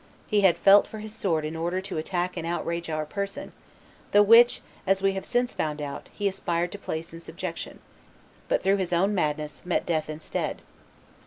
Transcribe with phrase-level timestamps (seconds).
[0.25, 3.51] He had felt for his sword in order to attack and outrage our person,
[4.13, 7.77] the which, as we have since found out, he aspired to place in subjection...
[8.47, 10.63] but, through his own madness, met death instead."